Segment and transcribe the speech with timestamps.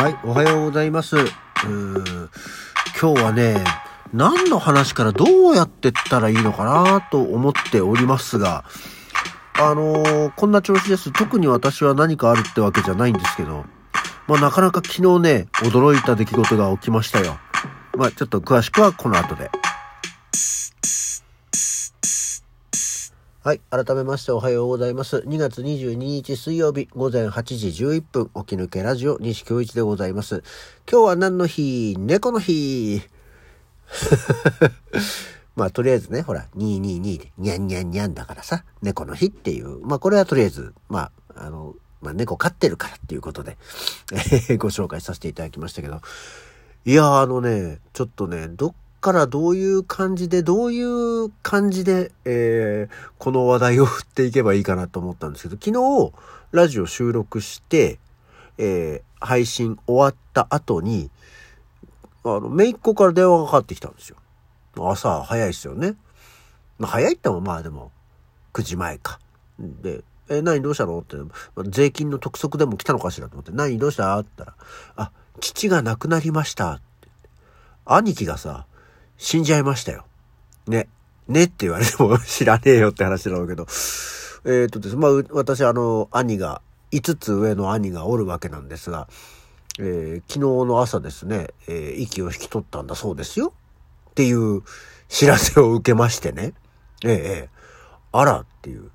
[0.00, 1.14] はい、おはようございます。
[1.14, 2.28] うー
[2.98, 3.62] 今日はね、
[4.14, 8.64] 何の話からどうやってったらいいのかなと思っておりますが、
[9.58, 11.12] あのーこんな調子です。
[11.12, 13.66] 特に私は何かあるってわけじゃないんですけど、
[14.26, 17.38] まあなかなか昨日ね、驚いた出来事が起きましたよ。
[17.94, 19.50] まあちょっと詳しくはこの後で。
[23.42, 23.60] はい。
[23.70, 25.24] 改めましておはようございます。
[25.26, 30.42] 2月22日水曜日午前8時11分、起き抜けラジオ西京一でございます。
[30.86, 31.96] 今日は何の日？
[31.98, 33.00] 猫の日
[35.56, 43.56] まあとりあえずね、ほら、222で、にゃんにゃんにゃんだからさ、猫の日っていう、まあこれはとりあえず、まあ、あの、まあ猫飼ってるからっていうことで、
[44.12, 44.16] え
[44.52, 46.02] ーご紹介させていただきましたけど、
[46.84, 56.12] いやーあのね、ちょっとね、どっからどういう感じで、どういう感じで、えーこの話題を振っていけばいいかなと思ったんですけど、昨日、
[56.52, 57.98] ラジオ収録して、
[58.58, 61.10] えー配信終わった後に、
[62.24, 64.16] あの、姪っ子から電話がかかってきたんですよ。
[64.78, 65.94] 朝早いですよね。
[66.78, 67.92] まあ、早いってもまあでも、
[68.54, 69.20] 9時前か。
[69.58, 71.16] で、え、何どうしたのって、
[71.68, 74.18] 税金の督促でも来たのかしらと思って、何どうした？
[74.18, 76.80] って言ったら、あ、父が亡くなりました。
[77.84, 78.66] 兄貴がさ、
[79.20, 80.06] 死んじゃいましたよ。
[80.66, 80.88] ね。
[81.28, 83.66] ねって言われても 知らねえよって話なんだけど。
[84.46, 89.08] えっ、とですね、まあ、私、あの、兄が、5つ上の兄がおるわけなんですが、
[89.78, 93.52] えー昨日の朝ですね、えー息を引き取ったんだそうですよ。
[94.10, 94.62] っていう
[95.08, 96.54] 知らせを受けましてね。
[97.04, 97.48] ええええ
[98.12, 98.90] あらっていう。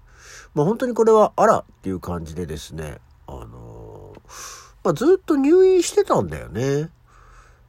[0.56, 4.20] まあ本当にこれはあらっていう感じでですね、あのー
[4.84, 6.90] まあずっと入院してたんだよね。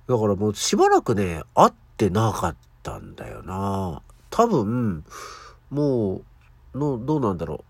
[0.08, 4.02] だからもうしばらくね、会ってなかったんだよな。
[4.30, 5.04] 多分、
[5.70, 6.22] も
[6.74, 7.64] う、の、どうなんだろ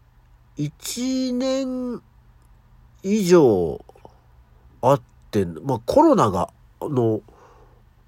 [0.59, 0.63] う。
[0.63, 2.01] 一年
[3.03, 3.85] 以上
[4.83, 7.21] あって、まあコロナが、あの、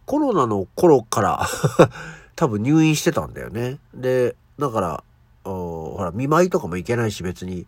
[0.06, 1.46] コロナの頃から
[2.34, 3.78] 多分入院してたんだよね。
[3.94, 5.04] で、だから、
[5.44, 7.66] あほら、見舞いとかも行けないし別に、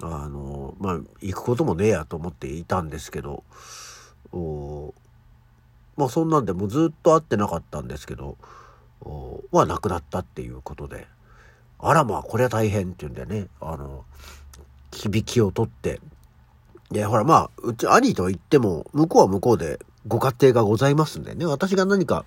[0.00, 3.44] あの、まあ、行くこともねえやと思っていたんですけど、
[4.32, 4.92] お
[5.96, 8.36] まあそんなんでもうずっと会ってなかったんですけど、
[9.50, 11.06] は亡くなったっていうことで、
[11.78, 14.04] あらまあこれは大変っていうんでね、あの、
[14.92, 16.00] 響きを取って、
[16.90, 22.24] で、ほらまあ、うち兄とは言っても、向こうは向こうでご家庭がございますんでね、私が何か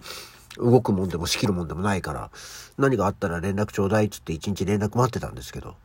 [0.57, 2.29] 動くもんでも仕切るもんでもないから、
[2.77, 5.75] 何があったら連絡ちょうだいっつって一日連絡待ってたんですけど、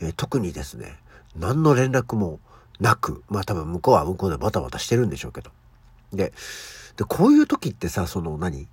[0.00, 0.96] えー特にですね、
[1.36, 2.40] 何の連絡も
[2.80, 5.50] なく、まあ多分向こうは向こうでバタバタしてるんでしょうけど。
[6.12, 6.32] で、
[6.96, 8.68] で、こういう時ってさ、その何？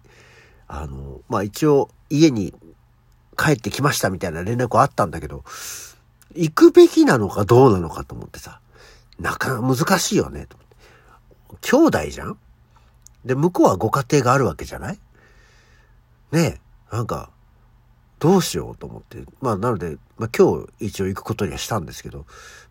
[0.68, 2.54] あの、まあ一応家に
[3.38, 5.44] 帰ってきましたみたいな連絡はあったんだけど、
[6.36, 8.62] 行くべきなのかどうなのかと思ってさ、
[9.20, 10.46] なかなか難しいよね。
[10.46, 10.66] と思
[11.58, 12.38] って兄弟じゃん？
[13.26, 15.00] で、向こうはご家庭があるわけじゃない？
[16.32, 16.60] ね
[16.92, 17.30] え、なんか、
[18.20, 19.24] どうしようと思って。
[19.42, 22.26] まあ、なので、まあ今日一応行くことにはしたんですけど、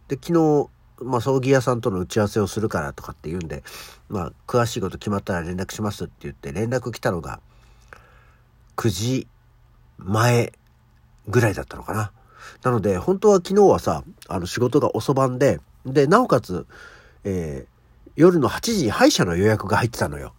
[0.08, 0.68] で、昨日、
[1.02, 3.62] まあ、葬儀屋さんとの打ち合わせをするからとかって言うんで、
[4.08, 7.40] まあ、詳しいこと決まったら連絡しますって言って連絡来たのが、
[8.76, 9.26] 9時
[9.98, 10.52] 前
[11.28, 12.12] ぐらいだったのかな。
[12.62, 16.66] なので、本当は昨日はさ、あの仕事が遅番で、で、なおかつ、
[17.24, 17.80] えー
[18.16, 20.34] 夜の8時に歯医者の予約が入ってたのよ。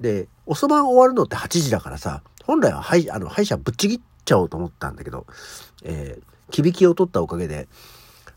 [0.00, 5.26] で、遅番終わるのって8時だからさ、本来は歯医あの歯医者ぶっちぎっちゃおうと思ったんだけど、
[5.82, 7.66] えー、響きを取ったおかげで、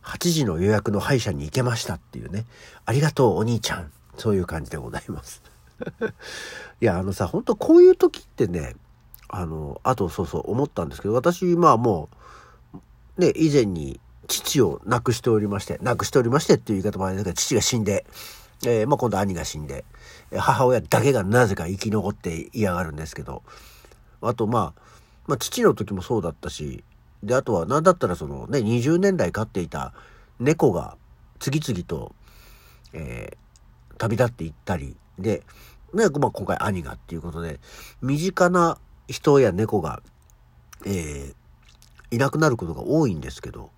[0.09, 2.45] 8時の予約の歯医者に行けましたっていうね。
[2.85, 3.91] ありがとう、お兄ちゃん。
[4.17, 5.41] そういう感じでございます。
[6.81, 8.75] いや、あのさ、本当こういう時ってね、
[9.27, 12.09] あの、あとそうそう思ったんですけど、私、まあも
[13.17, 18.05] う、ね、以前に父を亡くしておりまして、亡くしておりましてっていう言い方もあれだけど、父が死んで、
[18.65, 19.85] えーまあ今度兄が死んで、
[20.35, 23.43] 母親だけがなぜか生き残って嫌がるんですけど、
[24.21, 24.81] あとまあ、
[25.27, 26.83] まあ父の時もそうだったし、
[27.23, 29.93] で、あとは何だったらそのね、20年来飼っていた
[30.39, 30.97] 猫が
[31.39, 32.15] 次々と、
[32.93, 33.37] えー
[33.99, 35.43] 旅立っていったり、で、
[35.93, 37.59] ね、まあ今回兄がっていうことで、
[38.01, 38.77] 身近な
[39.09, 40.01] 人や猫が、
[40.85, 41.35] えー
[42.11, 43.69] いなくなることが多いんですけど、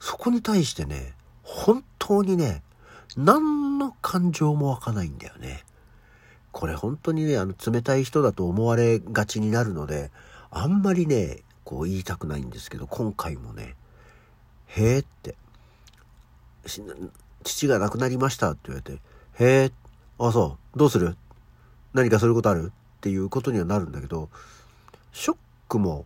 [0.00, 2.62] そこに対してね、本当にね、
[3.16, 5.64] 何の感情も湧かないんだよね。
[6.50, 10.10] これ本当にね、あの、冷たい人だと思われがちになるので、
[10.50, 13.76] あんまりね、こう言いたくないんですけど、今回もね、
[14.66, 15.36] へーって、
[17.44, 19.00] 父が亡くなりましたって言われて、
[19.38, 19.72] へー、
[20.18, 21.16] あ、そう、どうする？
[21.94, 22.72] 何かそういうことある？
[22.98, 24.28] っていうことにはなるんだけど、
[25.12, 25.36] ショッ
[25.68, 26.04] クも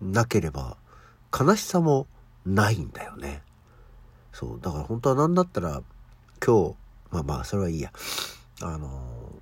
[0.00, 0.76] なければ、
[1.32, 2.08] 悲しさも
[2.44, 3.42] ないんだよね。
[4.32, 5.80] そう、だから本当は何だったら、
[6.44, 6.74] 今日、
[7.12, 7.92] まあまあ、それはいいや。
[8.60, 9.40] あの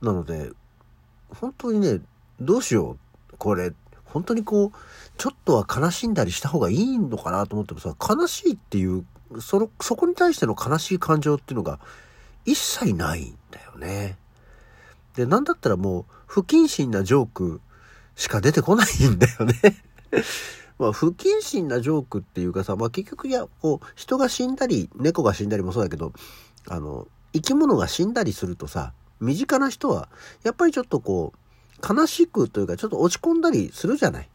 [0.00, 0.52] ー、なので、
[1.28, 2.00] 本当にね、
[2.40, 3.36] どうしよう。
[3.36, 3.72] これ、
[4.12, 4.72] 本当にこう、
[5.16, 9.04] ちょっとは悲しんだりした方がいいのかなと思ってもさ、悲しいっていう、
[9.40, 11.78] その、そこに対しての悲しい感情っていうのが
[12.44, 14.16] 一切ないんだよね。
[15.14, 17.60] で、なんだったらもう、不謹慎なジョーク
[18.16, 19.54] しか出てこないんだよね
[20.78, 26.12] まあ、不謹慎なジョークっていうかさ、まあ結局いや、こう、人が死んだり、猫が死んだりもそうだけど、
[26.68, 30.08] あの、生き物が死んだりするとさ、身近な人は、
[30.42, 31.38] やっぱりちょっとこう、
[31.86, 34.28] 悲しくというか、ちょっと落ち込んだりするじゃない。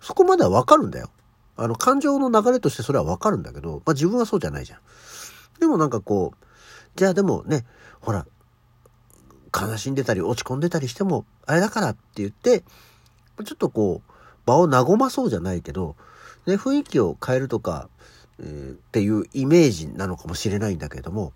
[0.00, 1.10] そこまではわかるんだよ。
[1.56, 4.80] あの、感情の流れとしてそれはわかるんだけど、まあ自分はそうじゃないじゃん。
[5.60, 6.44] でもなんかこう、
[6.96, 7.64] じゃあでもね、
[8.00, 8.26] ほら、
[9.54, 12.64] 悲しんでたり落ち込んでたりしても、あれだからって言って、
[13.44, 14.12] ちょっとこう、
[14.46, 15.96] 場を和まそうじゃないけど、
[16.46, 17.88] ね、雰囲気を変えるとか、
[18.40, 21.32] えー、っていうイメージなのかもしれないんだけれども、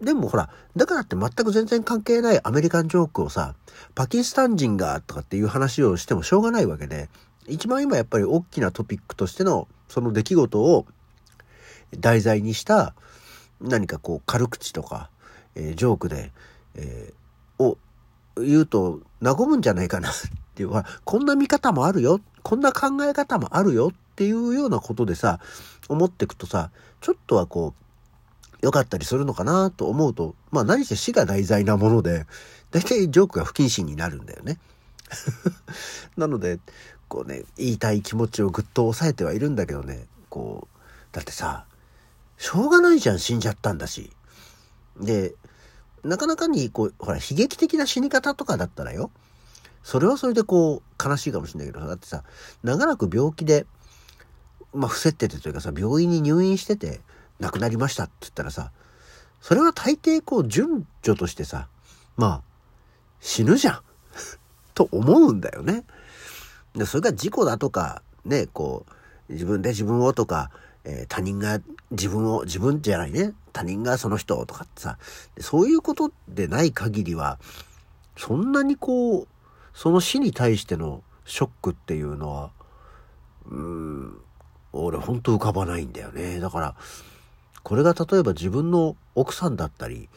[0.00, 3.54] でもほら、だからって全く全然関係ないアメリカンジョークをさ、
[3.94, 7.08] パキスタン人がとかっていう話をしてもしょうがないわけで、
[7.48, 10.86] 一番今やっぱり大きなトピックとしてのその出来事を
[11.98, 12.94] 題材にした
[13.60, 15.10] 何かこう軽口とか、
[15.54, 16.32] えー、ジョークで、
[16.74, 17.78] えー、を
[18.36, 20.12] 言うと和むんじゃないかなっ
[20.54, 20.70] ていう、
[21.04, 25.40] こんな見方もあるよ、こんな考え方もあるよっていうようなことでさ、
[25.88, 26.70] 思っていくとさ、
[27.00, 27.85] ちょっとはこう、
[28.66, 32.26] 良かったりするのかなと思うと、まあ何せ死が題材なもので、
[32.72, 34.58] 大体ジョークが不謹慎になるんだよね。
[36.18, 36.58] なので、
[37.06, 41.64] こうね、言いたい気持ちをぐっと抑えてはいるんだけどね、こう、だってさ、
[42.38, 44.10] しょうがないじゃん、死んじゃったんだし。
[45.00, 45.36] で、
[46.02, 49.12] なかなかに、こう、ほら、悲劇的な死に方とかだったらよ、
[49.84, 52.24] それはそれでこう、悲しいかもしれないけど、だってさ、
[52.64, 53.64] 長らく病気で、
[54.74, 57.00] まあ、伏せっててというかさ、病院に入院してて、
[57.40, 58.72] 亡くなりましたって言ったらさ、
[59.40, 61.68] それは大抵こう、順序としてさ、
[62.16, 62.42] まあ、
[63.20, 63.80] 死ぬじゃん
[64.74, 65.84] と思うんだよね。
[66.74, 68.86] で、それが事故だとか、ね、こ
[69.28, 70.50] う、自分で自分をとか、
[70.84, 71.60] えー、他人が
[71.90, 74.98] 自分を、自分じゃないね、他人がその人とかってさ、
[75.40, 77.38] そういうことでない限りは、
[78.16, 79.28] そんなにこう、
[79.74, 82.50] その死に対してのショックっていうのは、
[83.46, 84.20] うん、
[84.72, 86.40] 俺ほんと浮かばないんだよね。
[86.40, 86.74] だから、
[87.66, 90.08] これが例えば自分の奥さんだったり、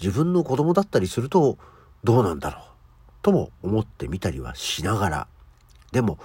[0.00, 1.58] 自分の子供だったりすると
[2.02, 2.62] どうなんだろう？
[3.20, 5.26] とも思ってみたりはしながら、
[5.92, 6.18] でも、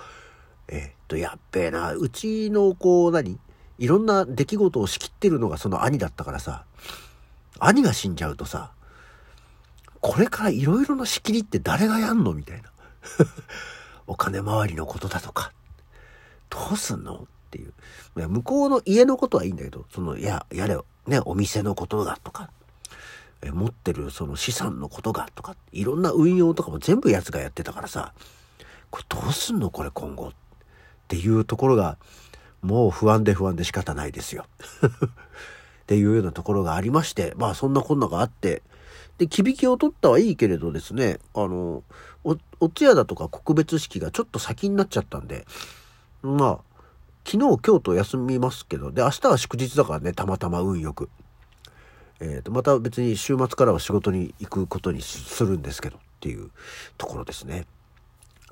[0.69, 3.37] え、っと、やっべえな、うちのこう何、
[3.77, 6.63] いろんな出来事を仕切ってるのがその兄だったからさ、
[7.59, 8.71] 兄が死んじゃうとさ、
[9.99, 12.31] これからいろいろな仕切りって誰がやんの？
[12.33, 12.71] みたいな。
[14.07, 15.51] お金回りのことだとか、
[16.49, 17.27] どうすんの？
[17.49, 17.73] っていう。
[18.15, 22.51] 向こうの家のことはいいんだけど、その、いや、やれよ、ね、お店のことがとか、
[23.41, 28.13] え持ってるその資産のことがとか、いろんな運用とかも全部奴がやってたからさ、
[28.91, 29.71] これどうすんの？
[29.71, 30.27] これ今後。
[30.27, 30.31] っ
[31.07, 31.97] ていうところが、
[32.61, 34.45] もう不安で不安で仕方ないですよ。
[35.83, 38.61] っていうようなところがありまして、まあそんなこんながあって、
[39.17, 41.83] で、きびきを取ったはいいけれどですね、あの、
[42.23, 45.45] お、お通夜だとか告別式がちょっと先になっちゃったんで、
[46.21, 46.59] まあ、
[47.25, 51.09] 昨日、今日と休みますけど、で、明日は祝日だからね、たまたま運よく。
[52.19, 56.49] えっ、ー、と、また別に週末からは仕事に行くことにするんですけど、っていう
[56.97, 57.65] ところですね。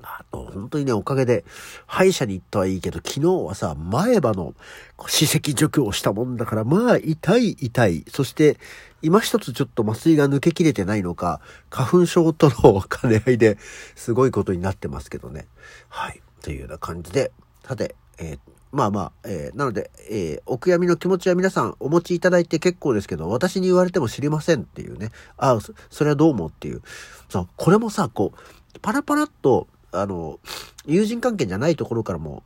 [0.02, 1.44] あと、本当にね、おかげで、
[1.86, 4.54] 歯医者に行ったはいいけど、昨日はさ、前歯の
[4.96, 8.04] 歯石除去をしたもんだから、まあ、痛い痛い。
[8.08, 8.58] そして、
[9.02, 11.40] 今一つちょっと麻酔が抜けきれてないのか、
[11.70, 13.58] 花粉症との兼ね合いで
[13.96, 15.46] すごいことになってますけどね。
[15.88, 16.22] はい。
[16.42, 17.32] というような感じで、
[17.64, 18.38] さて、えー、
[18.70, 25.10] まあまあ、えー、なので、えー、お悔やみの気持ちは皆さんお持ちいただいて結構ですけど、私に言われても知りませんっていうね。
[25.36, 25.58] ああ、
[25.90, 26.82] それはどうもっていう。
[27.28, 30.38] そう、これもさ、こう、パラパラっと、あの、
[30.86, 32.42] 友人関係じゃないところからも、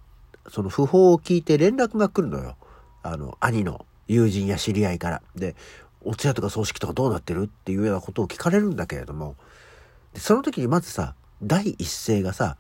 [0.49, 2.57] その訃報を聞いて連絡が来るのよ。
[3.03, 5.23] あの、兄の友人や知り合いから。
[5.35, 5.57] で、
[6.05, 9.37] お通夜とか葬式とかどうなってるっていうようなことを聞かれるんだけれども、
[10.15, 12.57] でその時にまずさ、第一声がさ、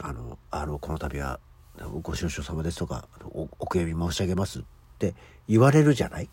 [0.00, 1.40] あの、あの、この度は
[1.88, 4.62] ご愁傷様ですとかお、お悔やみ申し上げますっ
[4.98, 5.14] て
[5.48, 6.28] 言われるじゃない？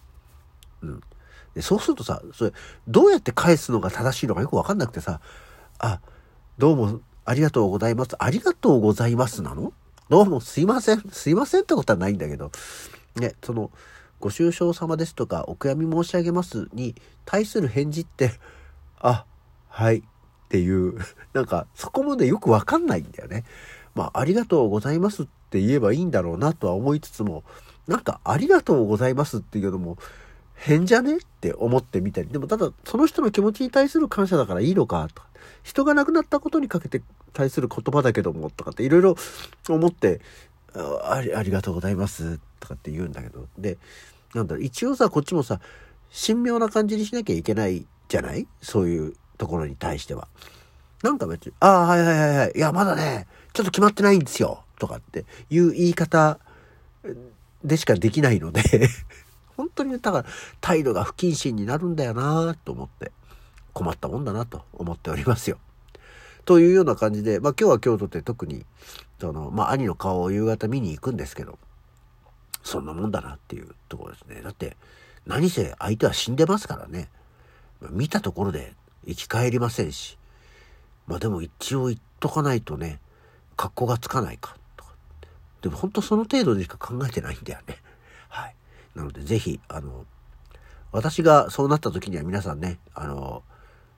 [0.82, 1.01] うん。
[1.56, 2.54] で、そうするとさ、それ、
[2.88, 5.22] どうやって返すのが正しいのかよくわかんなくてさ、
[5.80, 6.01] あ、
[6.58, 8.16] どうもありがとうございます。
[8.20, 9.74] ありがとうございますなの？
[10.10, 11.01] どうもすいません。
[11.12, 12.51] すいませんってことはないんだけど、
[13.16, 13.72] ね、その、
[14.20, 18.32] ご愁傷様ですとか、お悔やみ申し上げますに対する返事って、
[19.00, 19.25] あ、
[19.70, 20.01] はいっ
[20.50, 20.98] ていう、
[21.34, 23.44] なんかそこまでよくわかんないんだよね。
[23.96, 27.44] まあ、ありがとうございますっって言えばいいんだろうなとは思いつつも、
[27.88, 29.98] なんかありがとうございますっていうのも
[30.56, 35.27] 変じゃねって思ってみたり、でもただその人の気持ちに対する感謝だからいいのかとか、
[35.63, 37.01] 人が亡くなったことにかけて
[37.34, 39.16] 対する言葉だけどもとかっていろいろ
[39.70, 40.20] 思って
[41.04, 43.77] あり、ありがとうございますとかって言うんだけど、で、
[44.34, 45.60] なんだろ、一応さ、こっちもさ、
[46.27, 48.48] 神妙な感じにしなきゃいけないじゃない？
[48.62, 50.27] そういうところに対しては。
[51.04, 54.63] なんか別に、ああ、はいはいはいはい、いや、まだね、ちょっと決まってないんですよ。
[54.79, 56.39] とかっていう言い方
[57.63, 58.62] でしかできないので
[59.57, 60.25] 本当にだから
[60.62, 63.12] 態度が不謹慎になるんだよなと思って
[63.74, 65.60] 困ったもんだなと思っておりますよ。
[66.48, 68.65] というような感じで、まあ今日は京都って特に、
[69.19, 71.60] その、まあ兄の顔を夕方見に行くんですけど、
[72.63, 74.41] そんなもんだなっていうところですね。
[74.41, 74.77] だって、
[75.25, 77.10] 何せ相手は死んでますからね。
[77.91, 78.74] 見たところで
[79.05, 80.17] 生き返りませんし。
[81.05, 83.01] まあでも一応言っとかないとね、
[83.57, 84.55] 格好がつかないか。
[85.61, 87.77] でも本当その程度でしか考えてないんだよね。
[88.29, 88.55] はい。
[88.95, 90.05] なのでぜひ、あの、
[90.91, 93.43] 私がそうなった時には皆さんね、あの、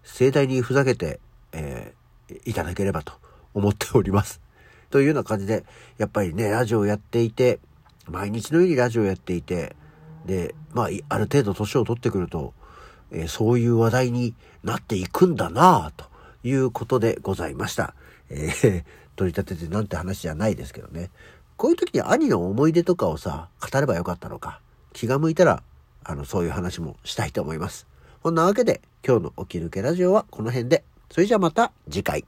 [0.04, 1.20] 盛大にふざけて、
[1.52, 3.14] えー、いただければと
[3.54, 4.42] 思っております。
[4.90, 5.66] というような感じで、
[5.98, 7.60] やっぱりね、ラジオをやっていて、
[8.08, 9.76] 毎日のようにラジオをやっていて、
[10.26, 12.54] で、まあ、ある程度年を取ってくると、
[13.12, 16.06] えー、そういう話題になっていくんだなぁと
[16.44, 17.94] いうことでございました。
[18.30, 18.84] えー、
[19.16, 21.10] 取り立ててなんて話じゃないですけどね。
[21.60, 24.62] こういう時に兄の思い出とかをさ、語ればよかったのか。
[24.94, 25.62] 気が向いたら、
[26.06, 27.86] あの、そういう話もしたいと思います。
[28.24, 30.86] こんなわけで、今日のおき抜けラジオはこの辺で。
[31.12, 32.24] それじゃあまた次回。